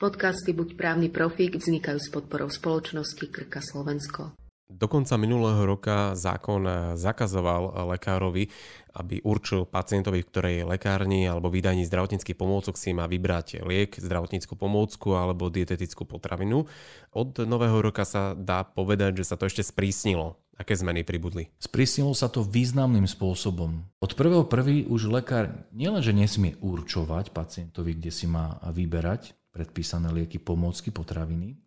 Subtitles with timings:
[0.00, 4.32] Podcasty Buď právny profík vznikajú s podporou spoločnosti Krka Slovensko.
[4.72, 8.48] Do konca minulého roka zákon zakazoval lekárovi,
[8.96, 14.56] aby určil pacientovi, v ktorej lekárni alebo vydaní zdravotníckých pomôcok si má vybrať liek, zdravotníckú
[14.56, 16.64] pomôcku alebo dietetickú potravinu.
[17.12, 20.40] Od nového roka sa dá povedať, že sa to ešte sprísnilo.
[20.56, 21.52] Aké zmeny pribudli?
[21.60, 23.84] Sprísnilo sa to významným spôsobom.
[24.00, 30.40] Od prvého prvý už lekár nielenže nesmie určovať pacientovi, kde si má vyberať, predpísané lieky,
[30.40, 31.60] pomôcky, potraviny,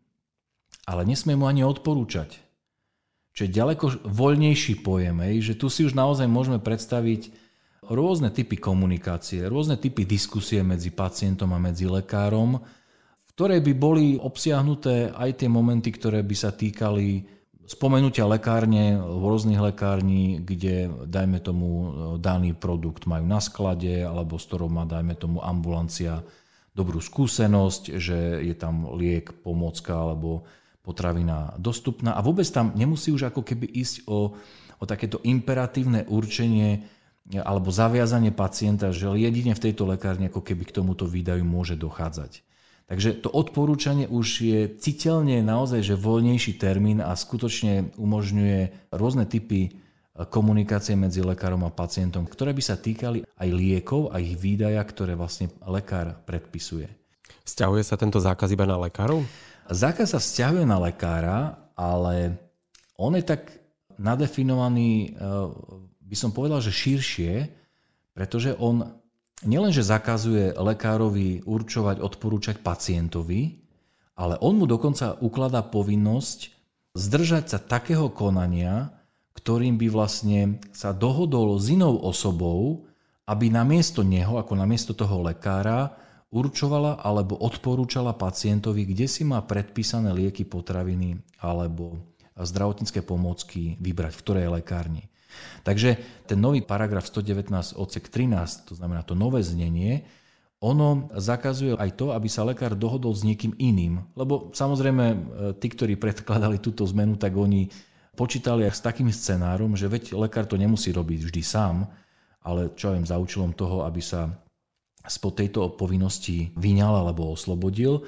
[0.89, 2.41] ale nesmie mu ani odporúčať.
[3.37, 7.29] Čo je ďaleko voľnejší pojem, že tu si už naozaj môžeme predstaviť
[7.85, 12.57] rôzne typy komunikácie, rôzne typy diskusie medzi pacientom a medzi lekárom,
[13.25, 17.25] v ktorej by boli obsiahnuté aj tie momenty, ktoré by sa týkali
[17.65, 21.69] spomenutia lekárne, rôznych lekární, kde, dajme tomu,
[22.19, 26.21] daný produkt majú na sklade, alebo s ktorou má, dajme tomu, ambulancia
[26.73, 30.45] dobrú skúsenosť, že je tam liek, pomocka alebo
[30.83, 34.35] potravina dostupná a vôbec tam nemusí už ako keby ísť o,
[34.81, 36.83] o takéto imperatívne určenie
[37.31, 42.43] alebo zaviazanie pacienta, že jedine v tejto lekárni ako keby k tomuto výdaju môže dochádzať.
[42.83, 49.79] Takže to odporúčanie už je citeľne naozaj že voľnejší termín a skutočne umožňuje rôzne typy
[50.13, 55.17] komunikácie medzi lekárom a pacientom, ktoré by sa týkali aj liekov a ich výdaja, ktoré
[55.17, 56.85] vlastne lekár predpisuje.
[57.43, 59.25] Vzťahuje sa tento zákaz iba na lekárov?
[59.73, 62.37] Zákaz sa vzťahuje na lekára, ale
[62.93, 63.49] on je tak
[63.97, 65.29] nadefinovaný, e,
[66.05, 67.49] by som povedal, že širšie,
[68.13, 68.85] pretože on
[69.43, 73.65] nielenže zakazuje lekárovi určovať, odporúčať pacientovi,
[74.13, 76.53] ale on mu dokonca ukladá povinnosť
[76.93, 78.93] zdržať sa takého konania,
[79.43, 82.87] ktorým by vlastne sa dohodol s inou osobou,
[83.27, 85.99] aby namiesto neho, ako namiesto toho lekára,
[86.31, 91.99] určovala alebo odporúčala pacientovi, kde si má predpísané lieky, potraviny alebo
[92.39, 95.11] zdravotnícke pomôcky vybrať, v ktorej lekárni.
[95.67, 100.07] Takže ten nový paragraf 119 odsek 13, to znamená to nové znenie,
[100.63, 104.07] ono zakazuje aj to, aby sa lekár dohodol s niekým iným.
[104.15, 105.17] Lebo samozrejme, e,
[105.59, 107.67] tí, ktorí predkladali túto zmenu, tak oni
[108.13, 111.89] počítali aj s takým scenárom, že veď lekár to nemusí robiť vždy sám,
[112.43, 114.29] ale čo viem, za účelom toho, aby sa
[115.03, 118.07] spod tejto povinnosti vyňal alebo oslobodil,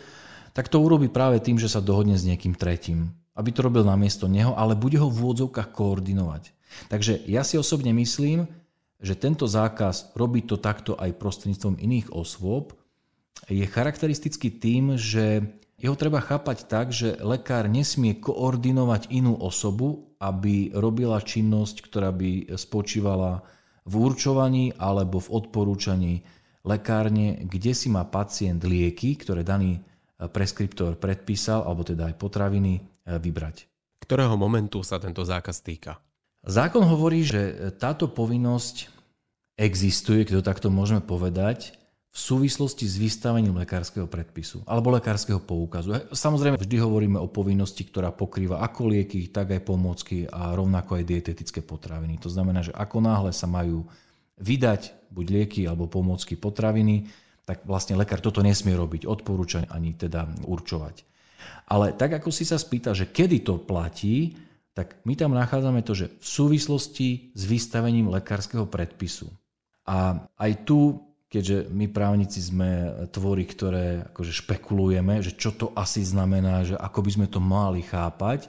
[0.56, 3.12] tak to urobí práve tým, že sa dohodne s niekým tretím.
[3.36, 6.56] Aby to robil namiesto neho, ale bude ho v úvodzovkách koordinovať.
[6.88, 8.48] Takže ja si osobne myslím,
[9.04, 12.72] že tento zákaz robiť to takto aj prostredníctvom iných osôb
[13.52, 15.44] je charakteristický tým, že
[15.86, 22.58] jeho treba chápať tak, že lekár nesmie koordinovať inú osobu, aby robila činnosť, ktorá by
[22.58, 23.46] spočívala
[23.86, 26.14] v určovaní alebo v odporúčaní
[26.66, 29.78] lekárne, kde si má pacient lieky, ktoré daný
[30.18, 33.70] preskriptor predpísal, alebo teda aj potraviny, vybrať.
[34.02, 36.02] Ktorého momentu sa tento zákaz týka?
[36.42, 38.90] Zákon hovorí, že táto povinnosť
[39.54, 41.78] existuje, keď to takto môžeme povedať,
[42.16, 46.16] v súvislosti s vystavením lekárskeho predpisu alebo lekárskeho poukazu.
[46.16, 51.04] Samozrejme, vždy hovoríme o povinnosti, ktorá pokrýva ako lieky, tak aj pomôcky a rovnako aj
[51.04, 52.16] dietetické potraviny.
[52.24, 53.84] To znamená, že ako náhle sa majú
[54.40, 57.12] vydať buď lieky alebo pomôcky potraviny,
[57.44, 61.04] tak vlastne lekár toto nesmie robiť, odporúčať ani teda určovať.
[61.68, 64.40] Ale tak ako si sa spýta, že kedy to platí,
[64.72, 69.28] tak my tam nachádzame to, že v súvislosti s vystavením lekárskeho predpisu.
[69.86, 76.06] A aj tu keďže my právnici sme tvory, ktoré akože špekulujeme, že čo to asi
[76.06, 78.48] znamená, že ako by sme to mali chápať,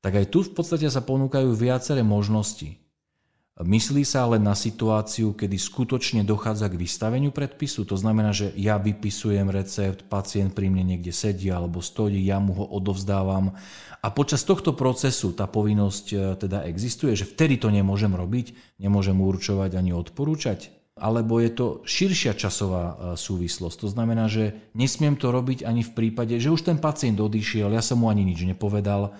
[0.00, 2.80] tak aj tu v podstate sa ponúkajú viaceré možnosti.
[3.60, 7.84] Myslí sa ale na situáciu, kedy skutočne dochádza k vystaveniu predpisu.
[7.84, 12.56] To znamená, že ja vypisujem recept, pacient pri mne niekde sedí alebo stojí, ja mu
[12.56, 13.52] ho odovzdávam
[14.00, 19.20] a počas tohto procesu tá povinnosť e, teda existuje, že vtedy to nemôžem robiť, nemôžem
[19.20, 23.76] určovať ani odporúčať alebo je to širšia časová e, súvislosť.
[23.80, 27.80] To znamená, že nesmiem to robiť ani v prípade, že už ten pacient odišiel, ja
[27.80, 29.16] som mu ani nič nepovedal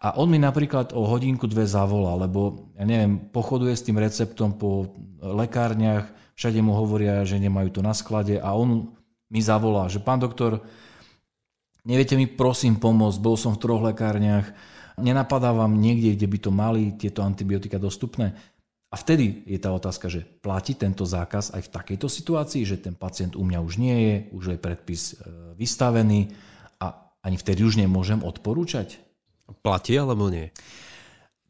[0.00, 4.56] a on mi napríklad o hodinku, dve zavolá, lebo ja neviem, pochoduje s tým receptom
[4.56, 8.90] po lekárniach, všade mu hovoria, že nemajú to na sklade a on
[9.30, 10.64] mi zavolá, že pán doktor,
[11.84, 14.50] neviete mi prosím pomôcť, bol som v troch lekárniach,
[14.96, 18.36] nenapadá vám niekde, kde by to mali tieto antibiotika dostupné.
[18.90, 22.98] A vtedy je tá otázka, že platí tento zákaz aj v takejto situácii, že ten
[22.98, 26.34] pacient u mňa už nie je, už je predpis e, vystavený
[26.82, 28.98] a ani vtedy už nemôžem odporúčať?
[29.62, 30.50] Platí alebo nie?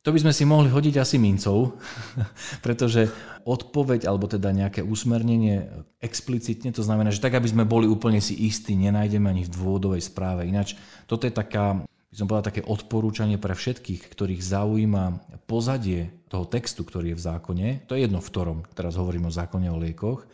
[0.04, 1.76] To by sme si mohli hodiť asi mincov,
[2.64, 3.08] pretože
[3.44, 5.64] odpoveď alebo teda nejaké usmernenie
[6.00, 10.04] explicitne, to znamená, že tak, aby sme boli úplne si istí, nenájdeme ani v dôvodovej
[10.04, 10.48] správe.
[10.48, 15.04] Ináč toto je taká, by som povedal, také odporúčanie pre všetkých, ktorých zaujíma
[15.46, 17.68] pozadie toho textu, ktorý je v zákone.
[17.86, 20.26] To je jedno v ktorom, teraz hovorím o zákone o liekoch,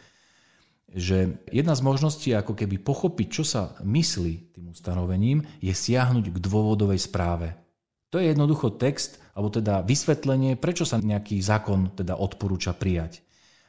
[0.88, 6.38] že jedna z možností ako keby pochopiť, čo sa myslí tým ustanovením, je siahnuť k
[6.40, 7.52] dôvodovej správe.
[8.14, 13.25] To je jednoducho text, alebo teda vysvetlenie, prečo sa nejaký zákon teda odporúča prijať.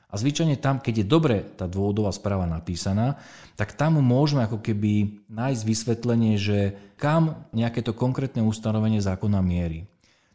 [0.07, 3.19] A zvyčajne tam, keď je dobre tá dôvodová správa napísaná,
[3.59, 9.83] tak tam môžeme ako keby nájsť vysvetlenie, že kam nejaké to konkrétne ustanovenie zákona mierí.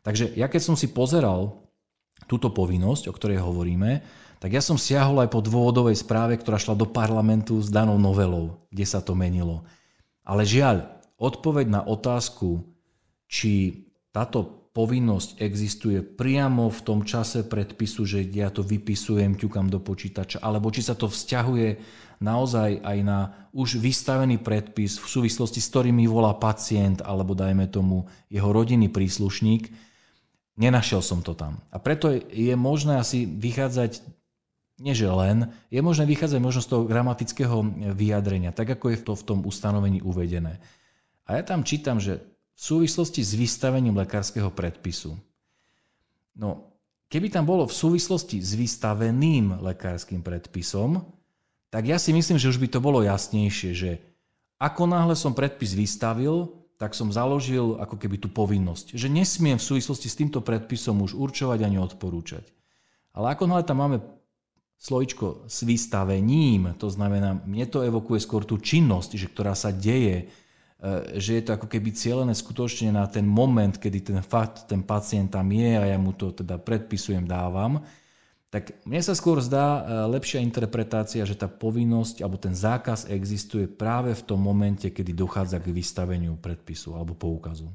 [0.05, 1.57] Takže ja keď som si pozeral
[2.29, 4.05] túto povinnosť, o ktorej hovoríme,
[4.43, 8.59] tak ja som siahol aj po dôvodovej správe, ktorá šla do parlamentu s danou novelou,
[8.75, 9.63] kde sa to menilo.
[10.27, 12.67] Ale žiaľ, odpoveď na otázku,
[13.31, 19.77] či táto povinnosť existuje priamo v tom čase predpisu, že ja to vypisujem, ťukam do
[19.77, 21.77] počítača, alebo či sa to vzťahuje
[22.25, 23.19] naozaj aj na
[23.53, 29.69] už vystavený predpis v súvislosti s ktorými volá pacient, alebo dajme tomu jeho rodinný príslušník.
[30.57, 31.61] Nenašiel som to tam.
[31.69, 34.01] A preto je možné asi vychádzať,
[34.81, 37.61] nie že len, je možné vychádzať možno z toho gramatického
[37.93, 40.65] vyjadrenia, tak ako je to v tom ustanovení uvedené.
[41.29, 45.17] A ja tam čítam, že v súvislosti s vystavením lekárskeho predpisu.
[46.37, 46.73] No,
[47.13, 51.05] keby tam bolo v súvislosti s vystaveným lekárskym predpisom,
[51.73, 53.91] tak ja si myslím, že už by to bolo jasnejšie, že
[54.61, 59.69] ako náhle som predpis vystavil, tak som založil ako keby tú povinnosť, že nesmiem v
[59.71, 62.49] súvislosti s týmto predpisom už určovať ani odporúčať.
[63.13, 63.99] Ale ako náhle tam máme
[64.83, 70.27] slovičko s vystavením, to znamená, mne to evokuje skôr tú činnosť, že ktorá sa deje,
[71.15, 75.31] že je to ako keby cieľené skutočne na ten moment, kedy ten fakt, ten pacient
[75.31, 77.87] tam je a ja mu to teda predpisujem, dávam,
[78.51, 79.83] tak mne sa skôr zdá e,
[80.13, 85.63] lepšia interpretácia, že tá povinnosť alebo ten zákaz existuje práve v tom momente, kedy dochádza
[85.63, 87.71] k vystaveniu predpisu alebo poukazu.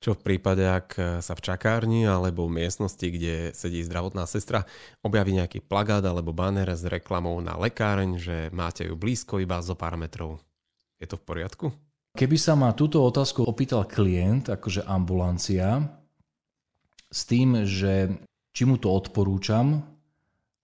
[0.00, 4.64] Čo v prípade, ak sa v čakárni alebo v miestnosti, kde sedí zdravotná sestra,
[5.04, 9.76] objaví nejaký plagát alebo banner s reklamou na lekáreň, že máte ju blízko iba zo
[9.76, 10.40] pár metrov.
[10.96, 11.66] Je to v poriadku?
[12.10, 15.86] Keby sa ma túto otázku opýtal klient, akože ambulancia,
[17.10, 18.10] s tým, že
[18.50, 19.82] či mu to odporúčam,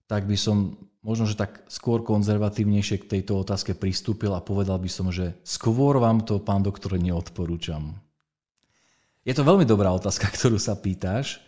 [0.07, 4.91] tak by som možno, že tak skôr konzervatívnejšie k tejto otázke pristúpil a povedal by
[4.91, 7.95] som, že skôr vám to, pán doktor, neodporúčam.
[9.23, 11.46] Je to veľmi dobrá otázka, ktorú sa pýtaš,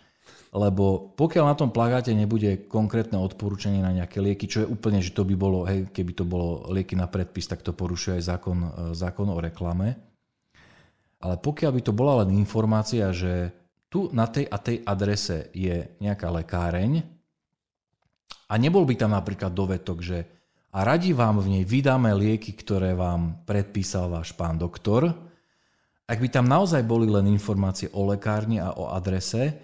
[0.48, 5.12] lebo pokiaľ na tom plagáte nebude konkrétne odporúčanie na nejaké lieky, čo je úplne, že
[5.12, 8.58] to by bolo, hej, keby to bolo lieky na predpis, tak to porušuje aj zákon,
[8.58, 10.00] e, zákon o reklame.
[11.20, 13.52] Ale pokiaľ by to bola len informácia, že
[13.92, 17.04] tu na tej a tej adrese je nejaká lekáreň
[18.48, 20.18] a nebol by tam napríklad dovetok, že
[20.68, 25.08] a radi vám v nej vydáme lieky, ktoré vám predpísal váš pán doktor,
[26.08, 29.60] ak by tam naozaj boli len informácie o lekárni a o adrese,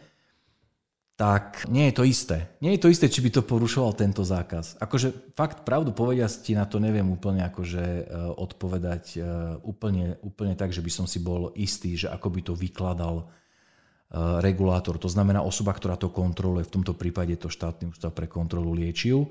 [1.15, 2.37] tak nie je to isté.
[2.59, 4.83] Nie je to isté, či by to porušoval tento zákaz.
[4.83, 8.03] Akože fakt pravdu povedia ti na to neviem úplne akože e,
[8.35, 9.19] odpovedať e,
[9.63, 13.25] úplne, úplne tak, že by som si bol istý, že ako by to vykladal e,
[14.43, 18.75] regulátor, to znamená osoba, ktorá to kontroluje, v tomto prípade to štátny ústav pre kontrolu
[18.75, 19.31] liečiv.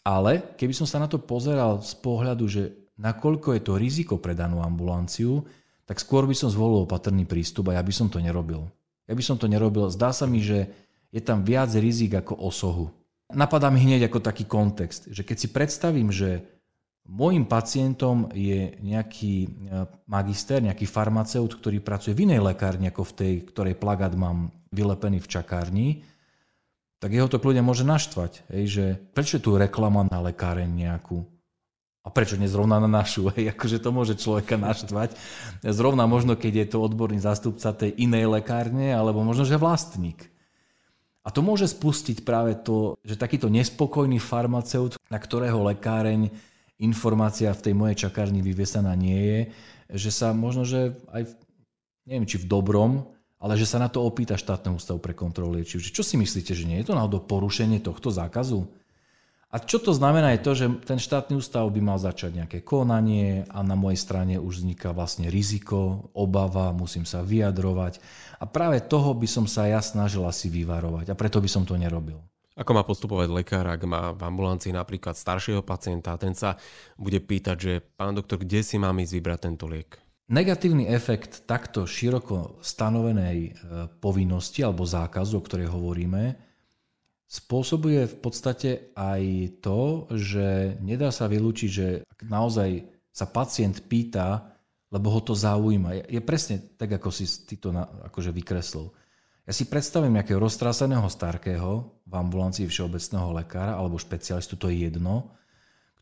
[0.00, 4.32] Ale keby som sa na to pozeral z pohľadu, že nakoľko je to riziko pre
[4.32, 5.44] danú ambulanciu,
[5.84, 8.72] tak skôr by som zvolil opatrný prístup a ja by som to nerobil.
[9.04, 9.92] Ja by som to nerobil.
[9.92, 10.70] Zdá sa mi, že
[11.10, 12.86] je tam viac rizik ako osohu.
[13.30, 16.42] Napadá mi hneď ako taký kontext, že keď si predstavím, že
[17.06, 19.48] môjim pacientom je nejaký e,
[20.06, 25.22] magister, nejaký farmaceut, ktorý pracuje v inej lekárni ako v tej, ktorej plagát mám vylepený
[25.22, 25.88] v čakárni,
[27.00, 28.46] tak jeho to kľudne môže naštvať.
[28.52, 28.84] Hej, že
[29.16, 31.26] prečo tu reklama na lekáreň nejakú?
[32.00, 33.28] A prečo nezrovna na našu?
[33.34, 35.16] Hej, akože to môže človeka naštvať.
[35.64, 40.29] Zrovna možno, keď je to odborný zástupca tej inej lekárne, alebo možno, že vlastník.
[41.20, 46.32] A to môže spustiť práve to, že takýto nespokojný farmaceut, na ktorého lekáreň
[46.80, 49.40] informácia v tej mojej čakárni vyviesaná nie je,
[50.00, 51.28] že sa možno, že aj,
[52.08, 53.04] neviem, či v dobrom,
[53.36, 55.84] ale že sa na to opýta štátneho ústavu pre kontrolu liečiv.
[55.84, 58.64] Čo si myslíte, že nie je to náhodou porušenie tohto zákazu?
[59.50, 63.42] A čo to znamená je to, že ten štátny ústav by mal začať nejaké konanie
[63.50, 67.98] a na mojej strane už vzniká vlastne riziko, obava, musím sa vyjadrovať.
[68.38, 71.74] A práve toho by som sa ja snažil asi vyvarovať a preto by som to
[71.74, 72.22] nerobil.
[72.54, 76.54] Ako má postupovať lekár, ak má v ambulancii napríklad staršieho pacienta ten sa
[76.94, 79.98] bude pýtať, že pán doktor, kde si mám ísť vybrať tento liek?
[80.30, 83.50] Negatívny efekt takto široko stanovenej e,
[83.98, 86.49] povinnosti alebo zákazu, o ktorej hovoríme,
[87.30, 89.22] spôsobuje v podstate aj
[89.62, 94.50] to, že nedá sa vylúčiť, že naozaj sa pacient pýta,
[94.90, 96.10] lebo ho to zaujíma.
[96.10, 97.70] Je presne tak, ako si ty to
[98.10, 98.90] akože vykreslil.
[99.46, 105.30] Ja si predstavím nejakého roztráseného starkého v ambulancii všeobecného lekára alebo špecialistu, to je jedno,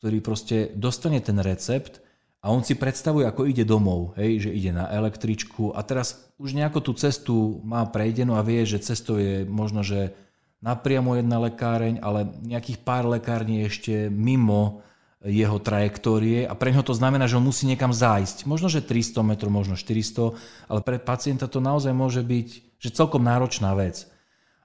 [0.01, 2.01] ktorý proste dostane ten recept
[2.41, 6.57] a on si predstavuje, ako ide domov, hej, že ide na električku a teraz už
[6.57, 10.17] nejako tú cestu má prejdenú a vie, že cestou je možno, že
[10.59, 14.83] napriamo jedna lekáreň, ale nejakých pár lekární ešte mimo
[15.19, 18.47] jeho trajektórie a pre neho to znamená, že on musí niekam zájsť.
[18.47, 20.39] Možno, že 300 metrov, možno 400,
[20.71, 24.07] ale pre pacienta to naozaj môže byť že celkom náročná vec.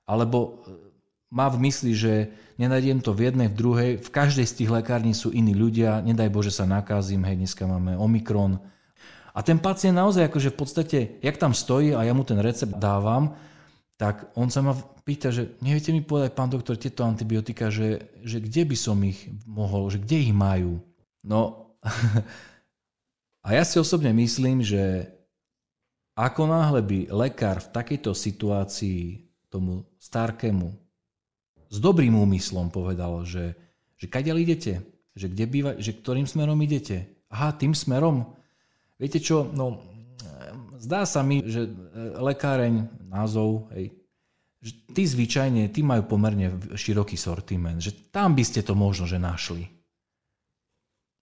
[0.05, 0.49] Alebo e,
[1.33, 2.29] má v mysli, že
[2.61, 6.29] nenájdem to v jednej, v druhej, v každej z tých lekární sú iní ľudia, nedaj
[6.29, 8.61] Bože sa nakázim, hej, dneska máme Omikron.
[9.33, 12.77] A ten pacient naozaj akože v podstate, jak tam stojí a ja mu ten recept
[12.77, 13.33] dávam,
[13.97, 14.73] tak on sa ma
[15.05, 19.29] pýta, že neviete mi povedať, pán doktor, tieto antibiotika, že, že kde by som ich
[19.45, 20.81] mohol, že kde ich majú.
[21.21, 21.71] No
[23.45, 25.13] a ja si osobne myslím, že
[26.13, 30.83] ako náhle by lekár v takejto situácii tomu starkému
[31.73, 33.57] s dobrým úmyslom povedal, že,
[33.97, 34.85] že kadiaľ idete,
[35.17, 37.09] že, kde býva, že ktorým smerom idete.
[37.33, 38.29] Aha, tým smerom.
[39.01, 39.81] Viete čo, no
[40.83, 41.71] zdá sa mi, že e,
[42.19, 43.95] lekáreň, názov, hej,
[44.59, 49.19] že tí zvyčajne, tí majú pomerne široký sortiment, že tam by ste to možno, že
[49.19, 49.67] našli.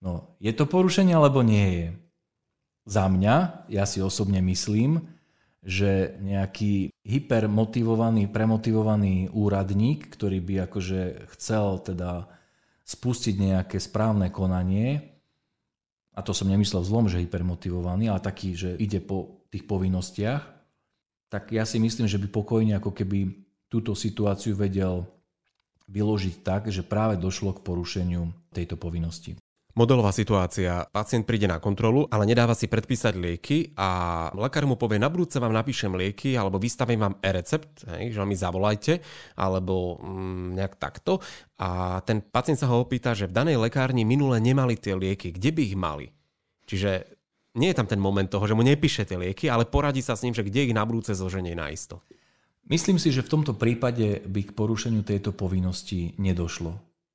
[0.01, 1.87] No, je to porušenie alebo nie je?
[2.89, 5.05] Za mňa, ja si osobne myslím,
[5.61, 12.25] že nejaký hypermotivovaný, premotivovaný úradník, ktorý by akože chcel teda
[12.81, 15.11] spustiť nejaké správne konanie,
[16.11, 20.43] a to som nemyslel zlom, že hypermotivovaný, ale taký, že ide po tých povinnostiach,
[21.31, 23.35] tak ja si myslím, že by pokojne ako keby
[23.71, 25.07] túto situáciu vedel
[25.91, 29.35] vyložiť tak, že práve došlo k porušeniu tejto povinnosti.
[29.71, 30.83] Modelová situácia.
[30.91, 35.39] Pacient príde na kontrolu, ale nedáva si predpísať lieky a lekár mu povie, na budúce
[35.39, 38.99] vám napíšem lieky alebo vystavím vám e-recept, hej, že mi zavolajte,
[39.39, 41.23] alebo mm, nejak takto.
[41.55, 45.49] A ten pacient sa ho opýta, že v danej lekárni minule nemali tie lieky, kde
[45.55, 46.07] by ich mali?
[46.67, 47.20] Čiže
[47.57, 50.23] nie je tam ten moment toho, že mu nepíše tie lieky, ale poradí sa s
[50.23, 51.99] ním, že kde ich na budúce zloženie naisto.
[52.71, 56.71] Myslím si, že v tomto prípade by k porušeniu tejto povinnosti nedošlo.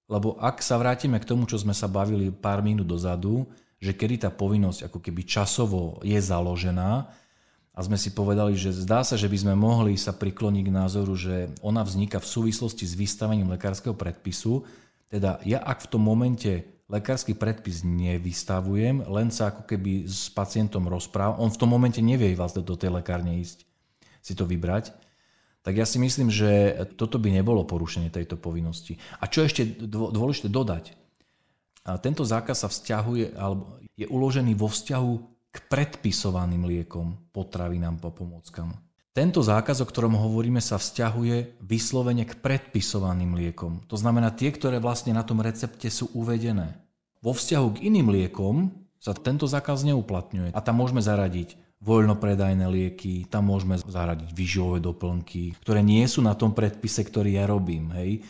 [0.07, 3.49] Lebo ak sa vrátime k tomu, čo sme sa bavili pár minút dozadu,
[3.81, 7.09] že kedy tá povinnosť ako keby časovo je založená
[7.77, 11.13] a sme si povedali, že zdá sa, že by sme mohli sa prikloniť k názoru,
[11.13, 14.65] že ona vzniká v súvislosti s vystavením lekárskeho predpisu,
[15.13, 20.87] teda ja ak v tom momente lekársky predpis nevystavujem, len sa ako keby s pacientom
[20.87, 23.67] rozprávam, on v tom momente nevie vlastne do tej lekárne ísť
[24.23, 24.95] si to vybrať,
[25.67, 29.03] tak ja si myslím, že toto by nebolo porušenie tejto povinnosti.
[29.19, 30.95] A čo ešte dôležité dodať,
[32.07, 35.13] tento zákaz sa vzťahuje, alebo je uložený vo vzťahu
[35.51, 38.79] k predpisovaným liekom, potravinám a pomôckam.
[39.17, 43.81] Tento zákaz, o ktorom hovoríme, sa vzťahuje vyslovene k predpisovaným liekom.
[43.89, 46.77] To znamená tie, ktoré vlastne na tom recepte sú uvedené.
[47.25, 50.53] Vo vzťahu k iným liekom sa tento zákaz neuplatňuje.
[50.53, 56.37] A tam môžeme zaradiť voľnopredajné lieky, tam môžeme zaradiť výživové doplnky, ktoré nie sú na
[56.37, 57.97] tom predpise, ktorý ja robím.
[57.97, 58.21] Hej.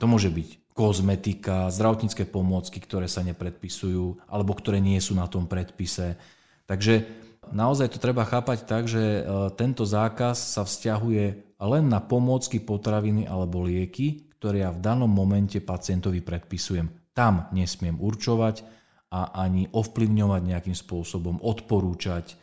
[0.00, 5.44] To môže byť kozmetika, zdravotnícke pomôcky, ktoré sa nepredpisujú, alebo ktoré nie sú na tom
[5.44, 6.16] predpise.
[6.64, 9.22] Takže naozaj to treba chápať tak, že e,
[9.56, 15.60] tento zákaz sa vzťahuje len na pomôcky, potraviny alebo lieky, ktoré ja v danom momente
[15.60, 17.12] pacientovi predpisujem.
[17.16, 18.64] Tam nesmiem určovať
[19.10, 22.38] a ani ovplyvňovať nejakým spôsobom, odporúčať,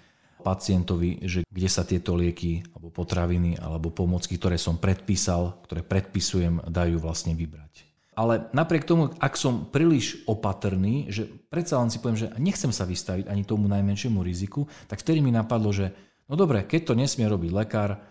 [0.48, 6.64] pacientovi, že kde sa tieto lieky alebo potraviny alebo pomocky, ktoré som predpísal, ktoré predpisujem,
[6.70, 7.87] dajú vlastne vybrať.
[8.18, 12.82] Ale napriek tomu, ak som príliš opatrný, že predsa len si poviem, že nechcem sa
[12.82, 15.94] vystaviť ani tomu najmenšiemu riziku, tak vtedy mi napadlo, že
[16.26, 18.02] no dobre, keď to nesmie robiť lekár,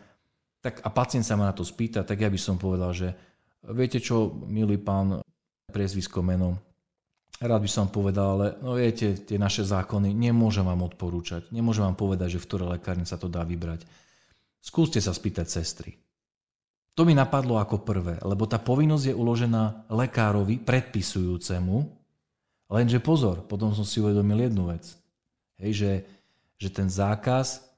[0.62, 3.18] tak a pacient sa ma na to spýta, tak ja by som povedal, že
[3.66, 5.26] viete čo, milý pán,
[5.75, 6.54] priezvisko meno,
[7.42, 11.50] rád by som povedal, ale no viete, tie naše zákony nemôžem vám odporúčať.
[11.50, 13.82] Nemôžem vám povedať, že v ktorej lekárni sa to dá vybrať.
[14.62, 16.05] Skúste sa spýtať sestry.
[16.97, 21.76] To mi napadlo ako prvé, lebo tá povinnosť je uložená lekárovi predpisujúcemu,
[22.73, 24.97] lenže pozor, potom som si uvedomil jednu vec.
[25.61, 25.93] Hej, že,
[26.57, 27.69] že ten zákaz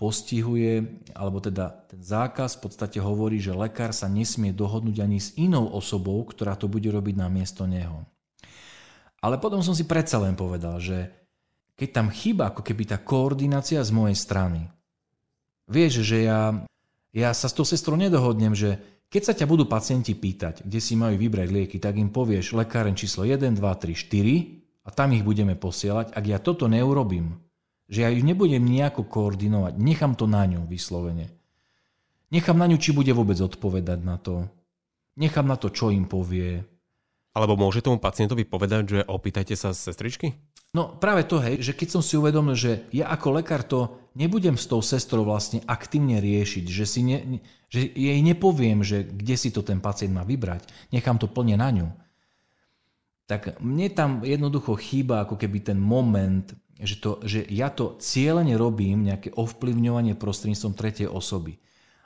[0.00, 5.36] postihuje, alebo teda ten zákaz v podstate hovorí, že lekár sa nesmie dohodnúť ani s
[5.36, 8.08] inou osobou, ktorá to bude robiť na miesto neho.
[9.20, 11.12] Ale potom som si predsa len povedal, že
[11.76, 14.66] keď tam chýba ako keby tá koordinácia z mojej strany.
[15.68, 16.66] Vieš, že ja,
[17.12, 18.80] ja sa s tou sestrou nedohodnem, že
[19.12, 22.96] keď sa ťa budú pacienti pýtať, kde si majú vybrať lieky, tak im povieš lekáren
[22.96, 26.16] číslo 1, 2, 3, 4 a tam ich budeme posielať.
[26.16, 27.36] Ak ja toto neurobím,
[27.92, 31.28] že ja ich nebudem nejako koordinovať, nechám to na ňu vyslovene.
[32.32, 34.48] Nechám na ňu, či bude vôbec odpovedať na to.
[35.20, 36.64] Nechám na to, čo im povie.
[37.36, 40.32] Alebo môže tomu pacientovi povedať, že opýtajte sa sestričky?
[40.72, 44.56] No práve to, hej, že keď som si uvedomil, že ja ako lekár to nebudem
[44.56, 47.40] s tou sestrou vlastne aktívne riešiť, že, si ne,
[47.72, 51.68] že jej nepoviem, že kde si to ten pacient má vybrať, nechám to plne na
[51.72, 51.88] ňu,
[53.26, 56.44] tak mne tam jednoducho chýba ako keby ten moment,
[56.76, 61.56] že, to, že ja to cieľene robím, nejaké ovplyvňovanie prostredníctvom tretej osoby.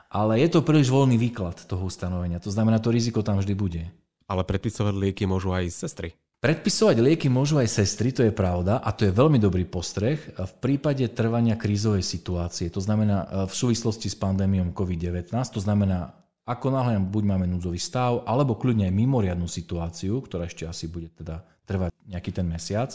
[0.06, 3.82] Ale je to príliš voľný výklad toho ustanovenia, to znamená, to riziko tam vždy bude.
[4.30, 6.14] Ale predpisovať lieky môžu aj sestry.
[6.36, 10.52] Predpisovať lieky môžu aj sestry, to je pravda, a to je veľmi dobrý postreh v
[10.60, 12.68] prípade trvania krízovej situácie.
[12.68, 16.12] To znamená e, v súvislosti s pandémiou COVID-19, to znamená,
[16.44, 21.08] ako náhle buď máme núdzový stav, alebo kľudne aj mimoriadnú situáciu, ktorá ešte asi bude
[21.16, 22.92] teda trvať nejaký ten mesiac,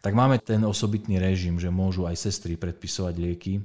[0.00, 3.60] tak máme ten osobitný režim, že môžu aj sestry predpisovať lieky,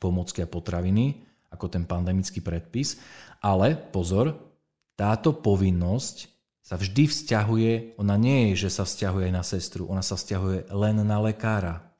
[0.00, 1.22] pomocky a potraviny,
[1.54, 2.98] ako ten pandemický predpis.
[3.38, 4.34] Ale pozor,
[4.98, 6.35] táto povinnosť
[6.66, 10.98] sa vždy vzťahuje, ona nie je, že sa vzťahuje na sestru, ona sa vzťahuje len
[11.06, 11.94] na lekára.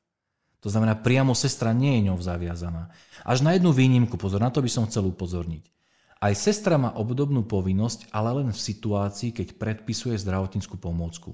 [0.59, 2.91] To znamená, priamo sestra nie je ňou zaviazaná.
[3.23, 5.71] Až na jednu výnimku, pozor, na to by som chcel upozorniť.
[6.19, 11.31] Aj sestra má obdobnú povinnosť, ale len v situácii, keď predpisuje zdravotníckú pomôcku.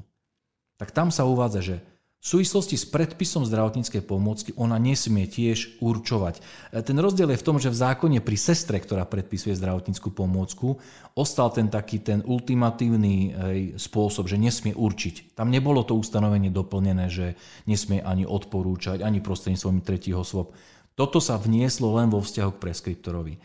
[0.77, 1.75] Tak tam sa uvádza, že
[2.23, 6.39] v súvislosti s predpisom zdravotníckej pomôcky ona nesmie tiež určovať.
[6.71, 10.79] E, ten rozdiel je v tom, že v zákone pri sestre, ktorá predpisuje zdravotníckú pomôcku,
[11.19, 13.35] ostal ten taký ten ultimatívny
[13.75, 15.35] spôsob, že nesmie určiť.
[15.35, 17.35] Tam nebolo to ustanovenie doplnené, že
[17.67, 20.55] nesmie ani odporúčať, ani prostredníctvom tretích osôb.
[20.95, 23.35] Toto sa vnieslo len vo vzťahu k preskriptorovi.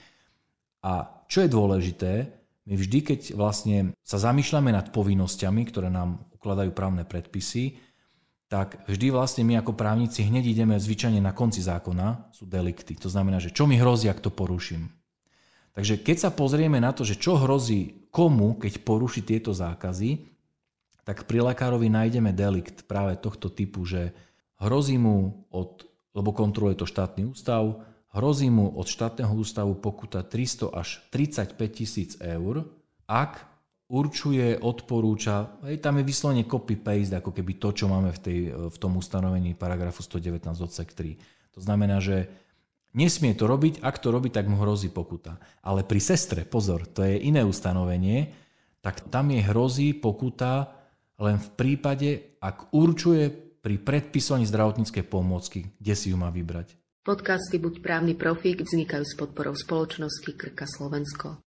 [0.87, 2.13] A čo je dôležité,
[2.69, 7.88] my vždy, keď vlastne sa zamýšľame nad povinnosťami, ktoré nám ukladajú právne predpisy,
[8.49, 12.97] tak vždy vlastne my ako právnici hneď ideme zvyčajne na konci zákona, sú delikty.
[12.97, 14.89] To znamená, že čo mi hrozí, ak to poruším.
[15.77, 20.27] Takže keď sa pozrieme na to, že čo hrozí komu, keď poruší tieto zákazy,
[21.05, 24.17] tak pri lekárovi nájdeme delikt práve tohto typu, že
[24.61, 25.85] hrozí mu od,
[26.17, 27.85] lebo kontroluje to štátny ústav,
[28.17, 32.65] hrozí mu od štátneho ústavu pokuta 300 až 35 tisíc eur,
[33.05, 33.45] ak
[33.89, 38.77] určuje, odporúča, hej, tam je vyslovene copy-paste, ako keby to, čo máme v, tej, v
[38.77, 41.57] tom ustanovení paragrafu 119 odsek 3.
[41.57, 42.29] To znamená, že
[42.93, 45.41] nesmie to robiť, ak to robí, tak mu hrozí pokuta.
[45.65, 48.29] Ale pri sestre, pozor, to je iné ustanovenie,
[48.85, 50.77] tak tam je hrozí pokuta
[51.19, 56.79] len v prípade, ak určuje pri predpisovaní zdravotníckej pomôcky, kde si ju má vybrať.
[57.03, 61.48] Podcasty Buď právny profík vznikajú s podporou spoločnosti Krka Slovensko.